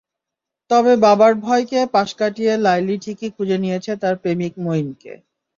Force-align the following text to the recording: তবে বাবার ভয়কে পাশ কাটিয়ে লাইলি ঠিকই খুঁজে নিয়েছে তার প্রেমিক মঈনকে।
তবে 0.71 0.93
বাবার 1.03 1.33
ভয়কে 1.43 1.79
পাশ 1.93 2.09
কাটিয়ে 2.19 2.53
লাইলি 2.65 2.95
ঠিকই 3.03 3.29
খুঁজে 3.35 3.57
নিয়েছে 3.63 3.91
তার 4.01 4.15
প্রেমিক 4.21 4.53
মঈনকে। 4.65 5.13